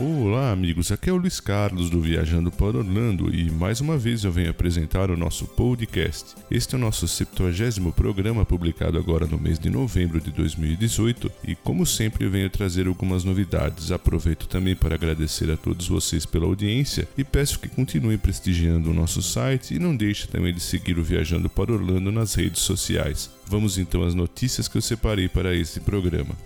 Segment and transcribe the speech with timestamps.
[0.00, 0.92] Olá, amigos.
[0.92, 4.48] Aqui é o Luiz Carlos do Viajando para Orlando e mais uma vez eu venho
[4.48, 6.36] apresentar o nosso podcast.
[6.48, 11.56] Este é o nosso 70 programa publicado agora no mês de novembro de 2018 e,
[11.56, 13.90] como sempre, eu venho trazer algumas novidades.
[13.90, 18.94] Aproveito também para agradecer a todos vocês pela audiência e peço que continuem prestigiando o
[18.94, 23.28] nosso site e não deixe também de seguir o Viajando para Orlando nas redes sociais.
[23.48, 26.36] Vamos então às notícias que eu separei para esse programa.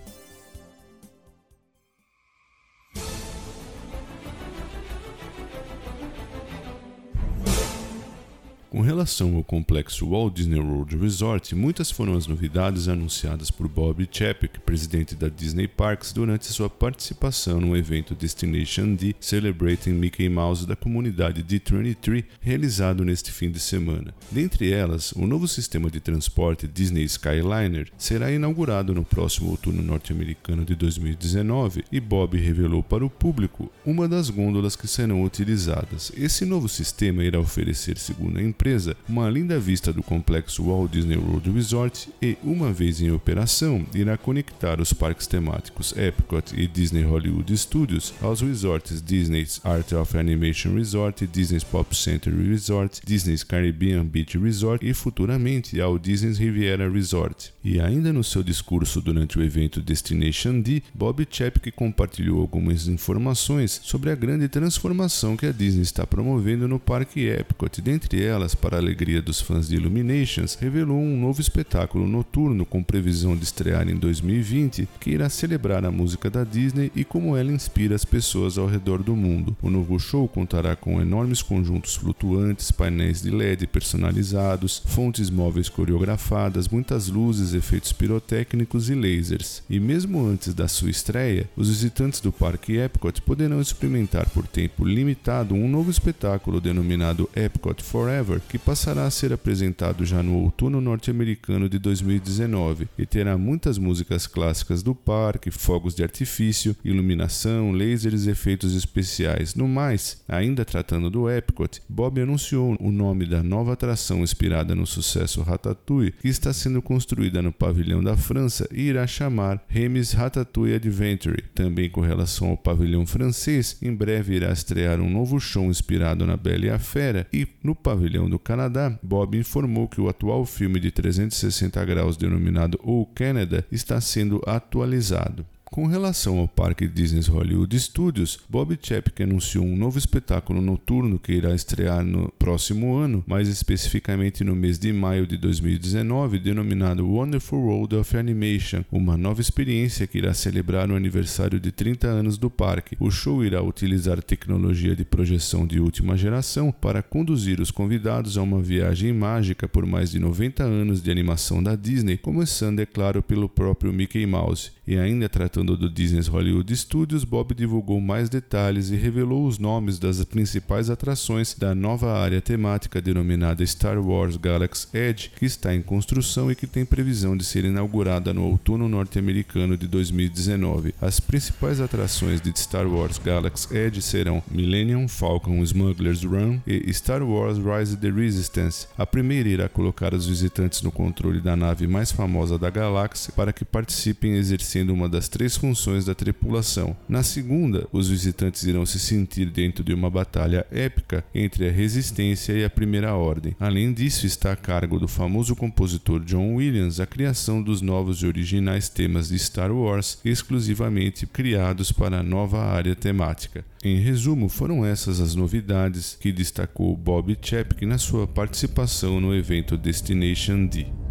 [8.72, 14.08] Com relação ao complexo Walt Disney World Resort, muitas foram as novidades anunciadas por Bob
[14.10, 20.66] Chapek, presidente da Disney Parks, durante sua participação no evento Destination D Celebrating Mickey Mouse
[20.66, 24.14] da comunidade D23, realizado neste fim de semana.
[24.30, 30.64] Dentre elas, o novo sistema de transporte Disney Skyliner será inaugurado no próximo outono norte-americano
[30.64, 36.10] de 2019 e Bob revelou para o público uma das gôndolas que serão utilizadas.
[36.16, 40.92] Esse novo sistema irá oferecer, segundo a empresa, empresa uma linda vista do complexo Walt
[40.92, 46.68] Disney World Resort e, uma vez em operação, irá conectar os parques temáticos Epcot e
[46.68, 53.42] Disney Hollywood Studios aos resorts Disney's Art of Animation Resort, Disney's Pop Center Resort, Disney's
[53.42, 57.52] Caribbean Beach Resort e futuramente ao Disney's Riviera Resort.
[57.64, 63.80] E ainda no seu discurso durante o evento Destination D, Bob Chapek compartilhou algumas informações
[63.82, 68.76] sobre a grande transformação que a Disney está promovendo no parque Epcot, dentre elas para
[68.76, 73.88] a alegria dos fãs de Illuminations, revelou um novo espetáculo noturno com previsão de estrear
[73.88, 78.58] em 2020, que irá celebrar a música da Disney e como ela inspira as pessoas
[78.58, 79.56] ao redor do mundo.
[79.62, 86.68] O novo show contará com enormes conjuntos flutuantes, painéis de LED personalizados, fontes móveis coreografadas,
[86.68, 89.62] muitas luzes, efeitos pirotécnicos e lasers.
[89.70, 94.84] E mesmo antes da sua estreia, os visitantes do Parque Epcot poderão experimentar por tempo
[94.84, 100.80] limitado um novo espetáculo denominado Epcot Forever, que passará a ser apresentado já no outono
[100.80, 108.26] norte-americano de 2019 e terá muitas músicas clássicas do parque, fogos de artifício, iluminação, lasers
[108.26, 109.54] e efeitos especiais.
[109.54, 114.86] No mais, ainda tratando do Epcot, Bob anunciou o nome da nova atração inspirada no
[114.86, 120.74] sucesso Ratatouille, que está sendo construída no pavilhão da França e irá chamar Remis Ratatouille
[120.74, 121.44] Adventure.
[121.54, 126.36] Também com relação ao pavilhão francês, em breve irá estrear um novo show inspirado na
[126.36, 130.80] Bela e a Fera e no pavilhão do Canadá, Bob informou que o atual filme
[130.80, 135.46] de 360 graus denominado O Canada está sendo atualizado.
[135.72, 141.32] Com relação ao parque Disney's Hollywood Studios, Bob Chapek anunciou um novo espetáculo noturno que
[141.32, 147.58] irá estrear no próximo ano, mais especificamente no mês de maio de 2019, denominado Wonderful
[147.58, 152.50] World of Animation, uma nova experiência que irá celebrar o aniversário de 30 anos do
[152.50, 152.94] parque.
[153.00, 158.42] O show irá utilizar tecnologia de projeção de última geração para conduzir os convidados a
[158.42, 163.22] uma viagem mágica por mais de 90 anos de animação da Disney, começando, é claro,
[163.22, 164.70] pelo próprio Mickey Mouse.
[164.86, 169.58] E ainda tratando tratando do Disney's Hollywood Studios, Bob divulgou mais detalhes e revelou os
[169.58, 175.74] nomes das principais atrações da nova área temática denominada Star Wars Galaxy Edge, que está
[175.74, 180.94] em construção e que tem previsão de ser inaugurada no outono norte-americano de 2019.
[181.00, 187.22] As principais atrações de Star Wars Galaxy Edge serão Millennium Falcon Smuggler's Run e Star
[187.22, 188.88] Wars Rise of the Resistance.
[188.98, 193.52] A primeira irá colocar os visitantes no controle da nave mais famosa da galáxia para
[193.52, 196.96] que participem exercendo uma das três três funções da tripulação.
[197.08, 202.52] Na segunda, os visitantes irão se sentir dentro de uma batalha épica entre a Resistência
[202.52, 203.54] e a Primeira Ordem.
[203.58, 208.26] Além disso, está a cargo do famoso compositor John Williams a criação dos novos e
[208.26, 213.64] originais temas de Star Wars, exclusivamente criados para a nova área temática.
[213.84, 219.76] Em resumo, foram essas as novidades que destacou Bob Chapek na sua participação no evento
[219.76, 221.01] Destination D.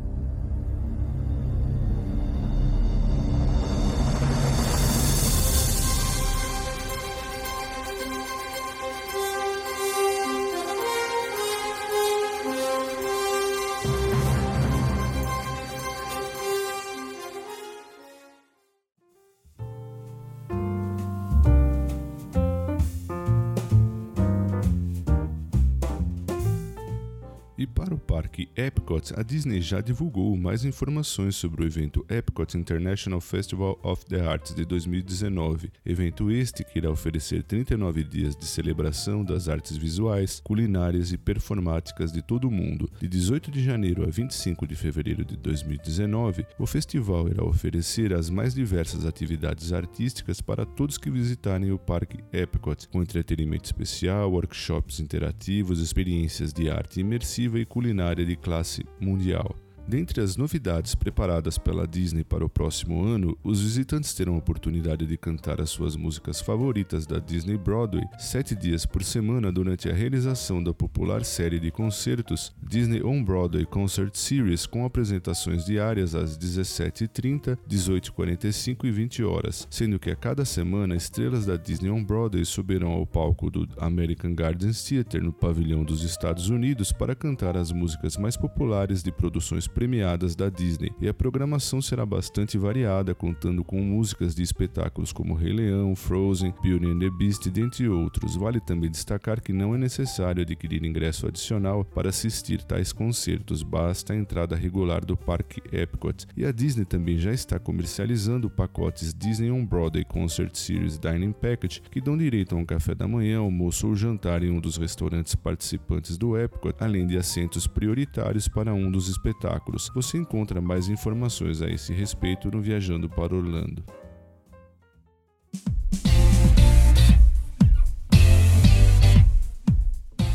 [27.61, 32.57] E para o parque Epcot, a Disney já divulgou mais informações sobre o evento Epcot
[32.57, 38.47] International Festival of the Arts de 2019, evento este que irá oferecer 39 dias de
[38.47, 42.89] celebração das artes visuais, culinárias e performáticas de todo o mundo.
[42.99, 48.27] De 18 de janeiro a 25 de fevereiro de 2019, o festival irá oferecer as
[48.31, 54.99] mais diversas atividades artísticas para todos que visitarem o parque Epcot, com entretenimento especial, workshops
[54.99, 59.55] interativos, experiências de arte imersiva e culinária de classe mundial.
[59.91, 65.05] Dentre as novidades preparadas pela Disney para o próximo ano, os visitantes terão a oportunidade
[65.05, 69.93] de cantar as suas músicas favoritas da Disney Broadway sete dias por semana durante a
[69.93, 76.37] realização da popular série de concertos Disney On Broadway Concert Series, com apresentações diárias às
[76.37, 82.45] 17h30, 18h45 e 20 horas, sendo que a cada semana estrelas da Disney On Broadway
[82.45, 87.73] subirão ao palco do American Gardens Theater no pavilhão dos Estados Unidos para cantar as
[87.73, 93.63] músicas mais populares de produções premiadas da Disney, e a programação será bastante variada, contando
[93.63, 98.35] com músicas de espetáculos como Rei Leão, Frozen, Beauty and the Beast, dentre outros.
[98.35, 104.13] Vale também destacar que não é necessário adquirir ingresso adicional para assistir tais concertos, basta
[104.13, 106.27] a entrada regular do Parque Epcot.
[106.37, 111.81] E a Disney também já está comercializando pacotes Disney on Broadway Concert Series Dining Package,
[111.89, 115.33] que dão direito a um café da manhã, almoço ou jantar em um dos restaurantes
[115.33, 119.60] participantes do Epcot, além de assentos prioritários para um dos espetáculos
[119.93, 123.83] Você encontra mais informações a esse respeito no Viajando para Orlando.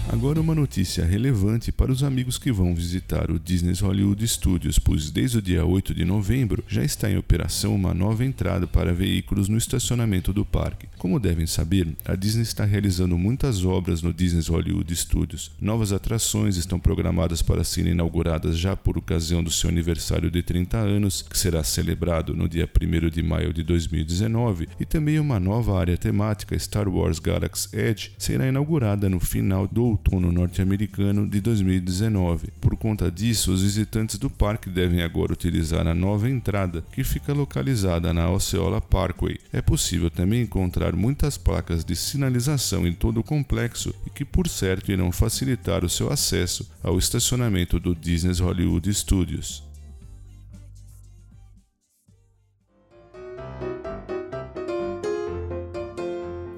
[0.08, 5.10] Agora uma notícia relevante para os amigos que vão visitar o Disney's Hollywood Studios, pois
[5.10, 9.48] desde o dia 8 de novembro já está em operação uma nova entrada para veículos
[9.48, 10.88] no estacionamento do parque.
[10.96, 15.50] Como devem saber, a Disney está realizando muitas obras no Disney's Hollywood Studios.
[15.60, 20.78] Novas atrações estão programadas para serem inauguradas já por ocasião do seu aniversário de 30
[20.78, 25.78] anos, que será celebrado no dia 1 de maio de 2019, e também uma nova
[25.78, 32.48] área temática Star Wars Galaxy Edge será inaugurada no final do outono norte-americano de 2019.
[32.60, 37.32] Por conta disso, os visitantes do parque devem agora utilizar a nova entrada, que fica
[37.32, 39.38] localizada na Osceola Parkway.
[39.52, 44.48] É possível também encontrar muitas placas de sinalização em todo o complexo e que, por
[44.48, 49.66] certo, irão facilitar o seu acesso ao estacionamento do Disney's Hollywood Studios.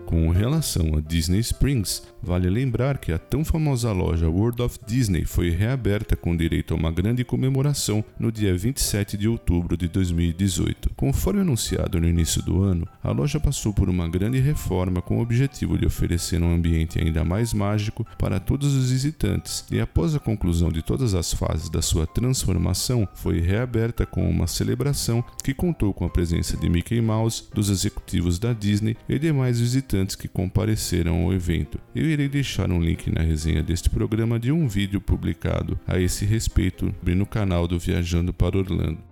[0.09, 5.25] Com relação a Disney Springs, vale lembrar que a tão famosa loja World of Disney
[5.25, 10.91] foi reaberta com direito a uma grande comemoração no dia 27 de outubro de 2018.
[10.97, 15.23] Conforme anunciado no início do ano, a loja passou por uma grande reforma com o
[15.23, 20.21] objetivo de oferecer um ambiente ainda mais mágico para todos os visitantes, e após a
[20.21, 25.93] conclusão de todas as fases da sua transformação, foi reaberta com uma celebração que contou
[25.93, 31.25] com a presença de Mickey Mouse, dos executivos da Disney e demais visitantes que compareceram
[31.25, 31.79] ao evento.
[32.09, 36.95] Irei deixar um link na resenha deste programa de um vídeo publicado a esse respeito
[37.03, 39.08] no canal do Viajando para Orlando.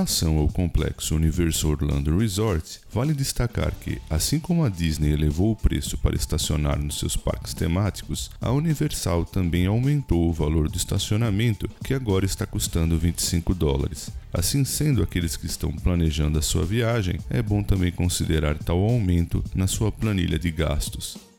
[0.00, 5.56] Relação ao complexo Universal Orlando Resort, vale destacar que, assim como a Disney elevou o
[5.56, 11.68] preço para estacionar nos seus parques temáticos, a Universal também aumentou o valor do estacionamento,
[11.84, 14.08] que agora está custando 25 dólares.
[14.32, 19.44] Assim sendo, aqueles que estão planejando a sua viagem, é bom também considerar tal aumento
[19.54, 21.29] na sua planilha de gastos.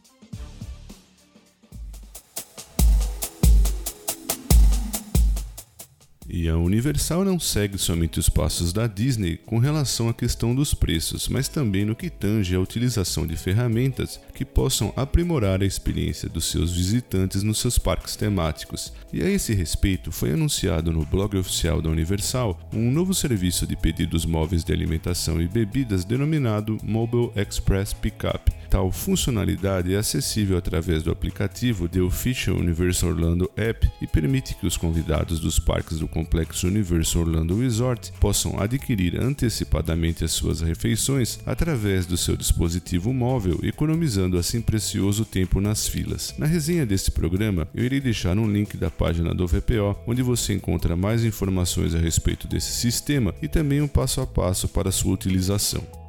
[6.42, 10.74] E a Universal não segue somente os passos da Disney com relação à questão dos
[10.74, 16.28] preços, mas também no que tange à utilização de ferramentas que possam aprimorar a experiência
[16.28, 18.92] dos seus visitantes nos seus parques temáticos.
[19.14, 23.76] E a esse respeito, foi anunciado no blog oficial da Universal um novo serviço de
[23.76, 31.04] pedidos móveis de alimentação e bebidas denominado Mobile Express Pickup Tal funcionalidade é acessível através
[31.04, 36.08] do aplicativo The Official Universal Orlando App e permite que os convidados dos parques do
[36.08, 36.31] complexo
[36.64, 44.38] Universal Orlando Resort possam adquirir antecipadamente as suas refeições através do seu dispositivo móvel, economizando
[44.38, 46.34] assim precioso tempo nas filas.
[46.38, 50.54] Na resenha deste programa, eu irei deixar um link da página do VPO, onde você
[50.54, 55.14] encontra mais informações a respeito desse sistema e também um passo a passo para sua
[55.14, 56.01] utilização.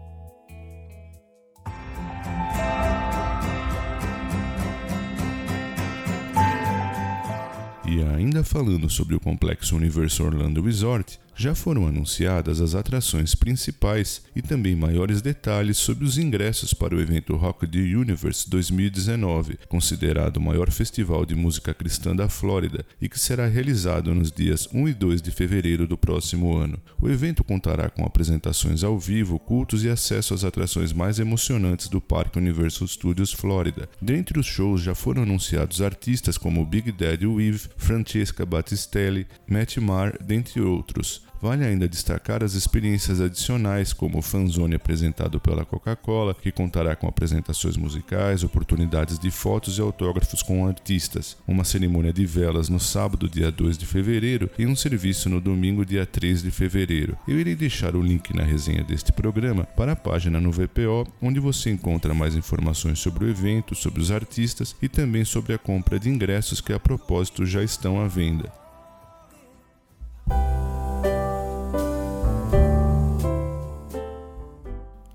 [8.42, 14.76] Falando sobre o complexo Universal Orlando Resort, já foram anunciadas as atrações principais e também
[14.76, 20.70] maiores detalhes sobre os ingressos para o evento Rock the Universe 2019, considerado o maior
[20.70, 25.20] festival de música cristã da Flórida e que será realizado nos dias 1 e 2
[25.20, 26.78] de fevereiro do próximo ano.
[27.00, 32.00] O evento contará com apresentações ao vivo, cultos e acesso às atrações mais emocionantes do
[32.00, 33.88] Parque Universal Studios Florida.
[34.00, 40.16] Dentre os shows já foram anunciados artistas como Big Daddy Weave, Francesca Battistelli, Matt Marr,
[40.22, 41.31] dentre outros.
[41.42, 47.08] Vale ainda destacar as experiências adicionais, como o Fanzone apresentado pela Coca-Cola, que contará com
[47.08, 53.28] apresentações musicais, oportunidades de fotos e autógrafos com artistas, uma cerimônia de velas no sábado,
[53.28, 57.18] dia 2 de fevereiro, e um serviço no domingo, dia 3 de fevereiro.
[57.26, 61.40] Eu irei deixar o link na resenha deste programa para a página no VPO, onde
[61.40, 65.98] você encontra mais informações sobre o evento, sobre os artistas e também sobre a compra
[65.98, 68.61] de ingressos que a propósito já estão à venda.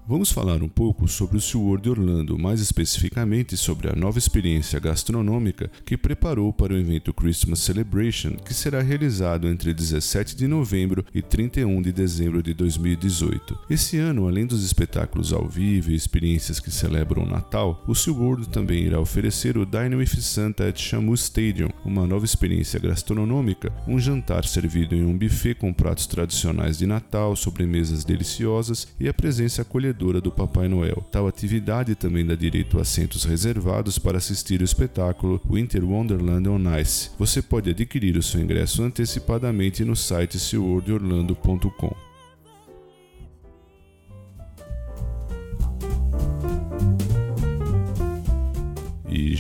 [0.10, 5.70] Vamos falar um pouco sobre o SeaWorld Orlando, mais especificamente sobre a nova experiência gastronômica
[5.84, 11.22] que preparou para o evento Christmas Celebration, que será realizado entre 17 de novembro e
[11.22, 13.60] 31 de dezembro de 2018.
[13.70, 18.48] Esse ano, além dos espetáculos ao vivo e experiências que celebram o Natal, o SeaWorld
[18.48, 24.00] também irá oferecer o Dine with Santa at Shamu Stadium, uma nova experiência gastronômica, um
[24.00, 29.64] jantar servido em um buffet com pratos tradicionais de Natal, sobremesas deliciosas e a presença
[29.64, 31.04] acolhedora do Papai Noel.
[31.12, 36.80] Tal atividade também dá direito a assentos reservados para assistir o espetáculo Winter Wonderland on
[36.80, 37.10] Ice.
[37.18, 42.07] Você pode adquirir o seu ingresso antecipadamente no site SeaWorldOrlando.com.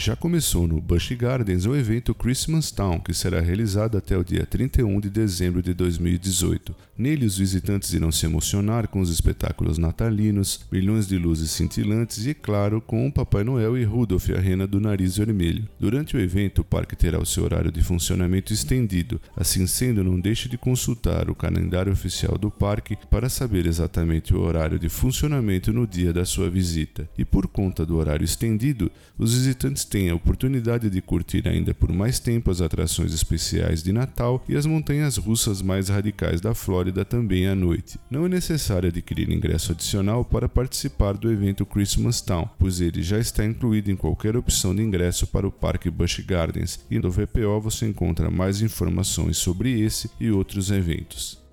[0.07, 4.45] já começou no Busch Gardens o evento Christmas Town, que será realizado até o dia
[4.45, 6.73] 31 de dezembro de 2018.
[6.97, 12.33] Nele, os visitantes irão se emocionar com os espetáculos natalinos, milhões de luzes cintilantes e,
[12.33, 15.67] claro, com o Papai Noel e Rudolph, a rena do nariz vermelho.
[15.77, 19.19] Durante o evento, o parque terá o seu horário de funcionamento estendido.
[19.35, 24.39] Assim sendo, não deixe de consultar o calendário oficial do parque para saber exatamente o
[24.39, 27.09] horário de funcionamento no dia da sua visita.
[27.17, 31.73] E por conta do horário estendido, os visitantes visitantes têm a oportunidade de curtir ainda
[31.73, 36.53] por mais tempo as atrações especiais de Natal e as montanhas russas mais radicais da
[36.53, 37.99] Flórida também à noite.
[38.07, 43.17] Não é necessário adquirir ingresso adicional para participar do evento Christmas Town, pois ele já
[43.17, 47.59] está incluído em qualquer opção de ingresso para o Parque Busch Gardens e no VPO
[47.59, 51.46] você encontra mais informações sobre esse e outros eventos.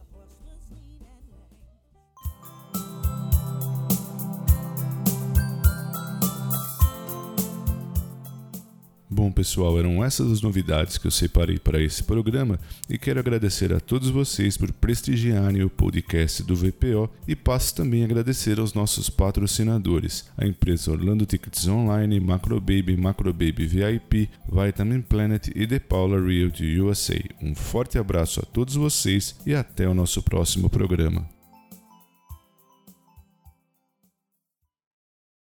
[9.17, 12.59] Bom, pessoal, eram essas as novidades que eu separei para esse programa
[12.91, 18.03] e quero agradecer a todos vocês por prestigiarem o podcast do VPO e passo também
[18.03, 25.47] a agradecer aos nossos patrocinadores, a empresa Orlando Tickets Online, Macrobaby, Macrobaby VIP, Vitamin Planet
[25.55, 27.23] e The Paula Realty USA.
[27.41, 31.34] Um forte abraço a todos vocês e até o nosso próximo programa.